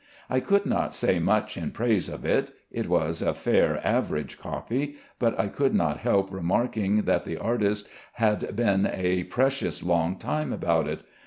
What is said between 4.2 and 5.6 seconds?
copy, but I